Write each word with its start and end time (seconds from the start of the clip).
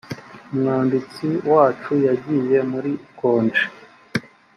umwanditsi 0.51 1.27
wacu 1.51 1.93
yagiye 2.07 2.57
muri 2.71 2.91
konji 3.19 3.63